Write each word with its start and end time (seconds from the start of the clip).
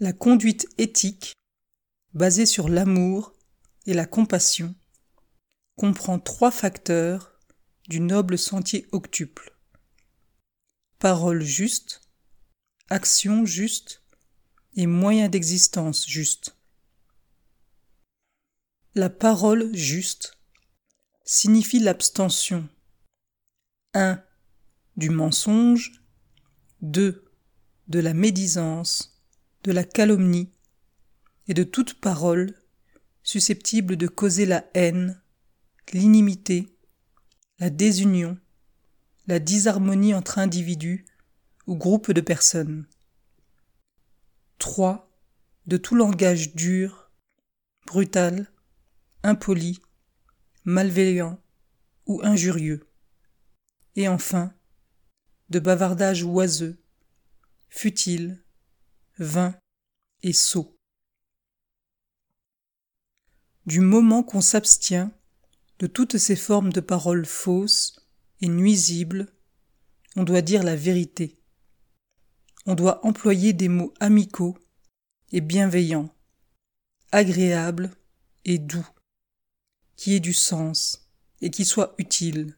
La 0.00 0.12
conduite 0.12 0.68
éthique, 0.78 1.34
basée 2.14 2.46
sur 2.46 2.68
l'amour 2.68 3.32
et 3.84 3.94
la 3.94 4.06
compassion, 4.06 4.76
comprend 5.74 6.20
trois 6.20 6.52
facteurs 6.52 7.36
du 7.88 7.98
noble 7.98 8.38
sentier 8.38 8.86
octuple. 8.92 9.56
Parole 11.00 11.42
juste, 11.42 12.02
action 12.90 13.44
juste 13.44 14.04
et 14.76 14.86
moyen 14.86 15.28
d'existence 15.28 16.06
juste. 16.06 16.56
La 18.94 19.10
parole 19.10 19.74
juste 19.74 20.38
signifie 21.24 21.80
l'abstention 21.80 22.68
1. 23.94 24.22
du 24.96 25.10
mensonge, 25.10 26.04
2. 26.82 27.32
de 27.88 27.98
la 27.98 28.14
médisance, 28.14 29.17
de 29.64 29.72
la 29.72 29.84
calomnie 29.84 30.52
et 31.46 31.54
de 31.54 31.64
toute 31.64 32.00
parole 32.00 32.54
susceptible 33.22 33.96
de 33.96 34.06
causer 34.06 34.46
la 34.46 34.64
haine, 34.74 35.20
l'inimité, 35.92 36.74
la 37.58 37.70
désunion, 37.70 38.38
la 39.26 39.38
disharmonie 39.38 40.14
entre 40.14 40.38
individus 40.38 41.04
ou 41.66 41.76
groupes 41.76 42.12
de 42.12 42.20
personnes. 42.20 42.86
3. 44.58 45.10
De 45.66 45.76
tout 45.76 45.94
langage 45.94 46.54
dur, 46.54 47.10
brutal, 47.86 48.50
impoli, 49.22 49.80
malveillant 50.64 51.40
ou 52.06 52.20
injurieux. 52.22 52.88
Et 53.96 54.08
enfin, 54.08 54.52
de 55.50 55.58
bavardage 55.58 56.24
oiseux, 56.24 56.78
futile, 57.68 58.42
vain 59.18 59.54
et 60.22 60.32
sot. 60.32 60.78
Du 63.66 63.80
moment 63.80 64.22
qu'on 64.22 64.40
s'abstient 64.40 65.10
de 65.78 65.86
toutes 65.86 66.18
ces 66.18 66.36
formes 66.36 66.72
de 66.72 66.80
paroles 66.80 67.26
fausses 67.26 68.08
et 68.40 68.48
nuisibles, 68.48 69.26
on 70.16 70.24
doit 70.24 70.42
dire 70.42 70.62
la 70.62 70.76
vérité. 70.76 71.36
On 72.66 72.74
doit 72.74 73.04
employer 73.06 73.52
des 73.52 73.68
mots 73.68 73.92
amicaux 74.00 74.56
et 75.32 75.40
bienveillants, 75.40 76.14
agréables 77.12 77.90
et 78.44 78.58
doux, 78.58 78.88
qui 79.96 80.14
aient 80.14 80.20
du 80.20 80.32
sens 80.32 81.10
et 81.40 81.50
qui 81.50 81.64
soient 81.64 81.94
utiles. 81.98 82.56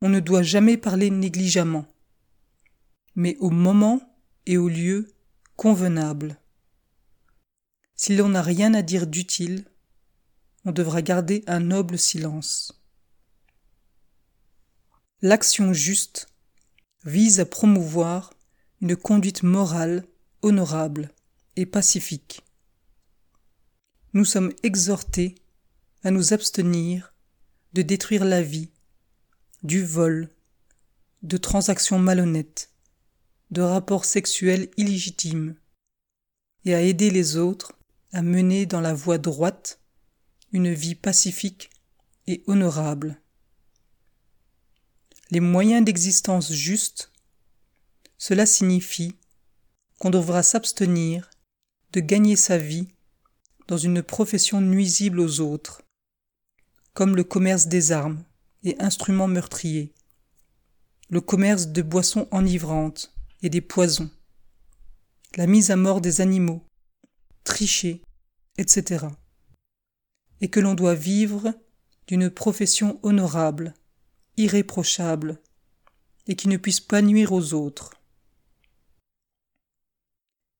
On 0.00 0.08
ne 0.08 0.20
doit 0.20 0.42
jamais 0.42 0.76
parler 0.76 1.10
négligemment, 1.10 1.86
mais 3.14 3.36
au 3.38 3.50
moment 3.50 4.07
et 4.48 4.56
au 4.56 4.68
lieu 4.68 5.12
convenables. 5.56 6.40
Si 7.94 8.16
l'on 8.16 8.30
n'a 8.30 8.42
rien 8.42 8.72
à 8.72 8.80
dire 8.80 9.06
d'utile, 9.06 9.66
on 10.64 10.72
devra 10.72 11.02
garder 11.02 11.44
un 11.46 11.60
noble 11.60 11.98
silence. 11.98 12.82
L'action 15.20 15.74
juste 15.74 16.28
vise 17.04 17.40
à 17.40 17.44
promouvoir 17.44 18.32
une 18.80 18.96
conduite 18.96 19.42
morale, 19.42 20.06
honorable 20.40 21.12
et 21.56 21.66
pacifique. 21.66 22.40
Nous 24.14 24.24
sommes 24.24 24.52
exhortés 24.62 25.34
à 26.04 26.10
nous 26.10 26.32
abstenir 26.32 27.12
de 27.74 27.82
détruire 27.82 28.24
la 28.24 28.40
vie, 28.40 28.70
du 29.62 29.84
vol, 29.84 30.30
de 31.22 31.36
transactions 31.36 31.98
malhonnêtes, 31.98 32.70
de 33.50 33.62
rapports 33.62 34.04
sexuels 34.04 34.70
illégitimes, 34.76 35.56
et 36.64 36.74
à 36.74 36.82
aider 36.82 37.10
les 37.10 37.36
autres 37.36 37.72
à 38.12 38.22
mener 38.22 38.66
dans 38.66 38.80
la 38.80 38.94
voie 38.94 39.18
droite 39.18 39.80
une 40.52 40.72
vie 40.72 40.94
pacifique 40.94 41.70
et 42.26 42.42
honorable. 42.46 43.20
Les 45.30 45.40
moyens 45.40 45.84
d'existence 45.84 46.52
justes, 46.52 47.12
cela 48.16 48.46
signifie 48.46 49.14
qu'on 49.98 50.10
devra 50.10 50.42
s'abstenir 50.42 51.30
de 51.92 52.00
gagner 52.00 52.36
sa 52.36 52.58
vie 52.58 52.88
dans 53.66 53.76
une 53.76 54.02
profession 54.02 54.60
nuisible 54.60 55.20
aux 55.20 55.40
autres, 55.40 55.82
comme 56.94 57.16
le 57.16 57.24
commerce 57.24 57.66
des 57.66 57.92
armes 57.92 58.24
et 58.64 58.76
instruments 58.80 59.28
meurtriers, 59.28 59.92
le 61.10 61.20
commerce 61.20 61.68
de 61.68 61.82
boissons 61.82 62.26
enivrantes 62.30 63.14
et 63.42 63.50
des 63.50 63.60
poisons, 63.60 64.10
la 65.36 65.46
mise 65.46 65.70
à 65.70 65.76
mort 65.76 66.00
des 66.00 66.20
animaux, 66.20 66.64
tricher, 67.44 68.02
etc. 68.56 69.06
Et 70.40 70.48
que 70.48 70.60
l'on 70.60 70.74
doit 70.74 70.94
vivre 70.94 71.54
d'une 72.06 72.30
profession 72.30 72.98
honorable, 73.02 73.74
irréprochable, 74.36 75.40
et 76.26 76.36
qui 76.36 76.48
ne 76.48 76.56
puisse 76.56 76.80
pas 76.80 77.02
nuire 77.02 77.32
aux 77.32 77.54
autres. 77.54 77.94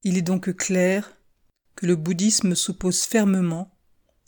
Il 0.02 0.16
est 0.16 0.22
donc 0.22 0.54
clair 0.56 1.16
que 1.74 1.86
le 1.86 1.96
bouddhisme 1.96 2.54
s'oppose 2.54 3.02
fermement 3.02 3.70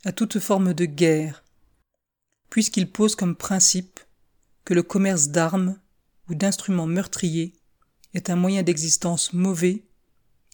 à 0.04 0.12
toute 0.12 0.38
forme 0.38 0.74
de 0.74 0.84
guerre, 0.84 1.44
puisqu'il 2.48 2.90
pose 2.90 3.14
comme 3.14 3.36
principe 3.36 4.00
que 4.64 4.74
le 4.74 4.82
commerce 4.82 5.28
d'armes 5.28 5.78
ou 6.28 6.34
d'instruments 6.34 6.86
meurtriers 6.86 7.59
est 8.14 8.30
un 8.30 8.36
moyen 8.36 8.62
d'existence 8.62 9.32
mauvais 9.32 9.84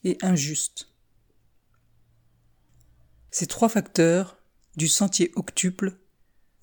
et 0.05 0.19
injuste. 0.22 0.89
Ces 3.31 3.47
trois 3.47 3.69
facteurs 3.69 4.39
du 4.77 4.89
sentier 4.89 5.33
octuple 5.37 5.99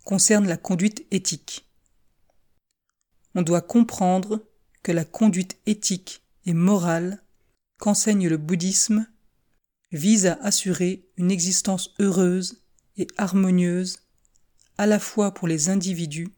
concernent 0.06 0.48
la 0.48 0.58
conduite 0.58 1.06
éthique. 1.12 1.68
On 3.36 3.42
doit 3.42 3.62
comprendre 3.62 4.46
que 4.84 4.92
la 4.92 5.06
conduite 5.06 5.58
éthique 5.66 6.24
et 6.46 6.54
morale 6.54 7.24
qu'enseigne 7.80 8.28
le 8.28 8.38
bouddhisme 8.38 9.08
vise 9.92 10.26
à 10.26 10.34
assurer 10.42 11.08
une 11.18 11.32
existence 11.32 11.94
heureuse 12.00 12.62
et 12.98 13.08
harmonieuse 13.18 14.00
à 14.78 14.86
la 14.86 15.00
fois 15.00 15.34
pour 15.34 15.48
les 15.48 15.70
individus 15.70 16.30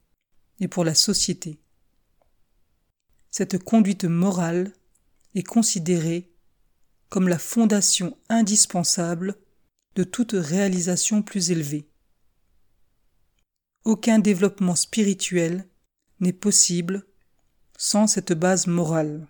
et 0.60 0.68
pour 0.68 0.84
la 0.84 0.96
société. 0.96 1.60
Cette 3.38 3.62
conduite 3.62 4.06
morale 4.06 4.72
est 5.34 5.44
considérée 5.44 6.31
comme 7.09 7.28
la 7.28 7.38
fondation 7.38 8.18
indispensable 8.29 9.35
de 9.96 10.06
toute 10.06 10.31
réalisation 10.31 11.22
plus 11.22 11.51
élevée. 11.51 11.90
Aucun 13.84 14.19
développement 14.19 14.78
spirituel 14.78 15.68
n'est 16.22 16.31
possible 16.31 17.06
sans 17.78 18.07
cette 18.07 18.31
base 18.31 18.68
morale. 18.68 19.28